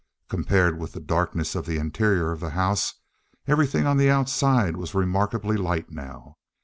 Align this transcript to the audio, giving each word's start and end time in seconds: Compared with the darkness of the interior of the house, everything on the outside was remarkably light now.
Compared 0.29 0.79
with 0.79 0.93
the 0.93 0.99
darkness 0.99 1.53
of 1.53 1.67
the 1.67 1.77
interior 1.77 2.31
of 2.31 2.39
the 2.39 2.49
house, 2.57 2.95
everything 3.45 3.85
on 3.85 3.97
the 3.97 4.09
outside 4.09 4.75
was 4.75 4.95
remarkably 4.95 5.57
light 5.57 5.91
now. 5.91 6.37